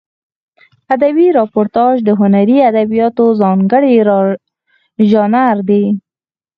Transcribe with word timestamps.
ادبي 0.95 1.25
راپورتاژ 1.37 1.95
د 2.03 2.09
هنري 2.19 2.57
ادبیاتو 2.69 3.25
ځانګړی 3.41 3.93
ژانر 5.11 5.57
دی. 5.69 5.83